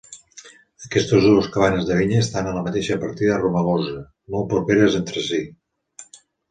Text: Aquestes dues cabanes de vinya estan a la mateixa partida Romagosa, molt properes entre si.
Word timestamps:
Aquestes 0.87 1.27
dues 1.31 1.49
cabanes 1.57 1.85
de 1.91 1.99
vinya 2.01 2.21
estan 2.25 2.49
a 2.49 2.55
la 2.57 2.65
mateixa 2.69 2.99
partida 3.05 3.39
Romagosa, 3.45 4.03
molt 4.37 4.53
properes 4.57 5.03
entre 5.05 5.27
si. 5.29 5.45